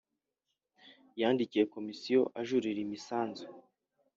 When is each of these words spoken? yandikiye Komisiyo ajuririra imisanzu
yandikiye 1.19 1.63
Komisiyo 1.73 2.21
ajuririra 2.39 2.81
imisanzu 2.87 3.45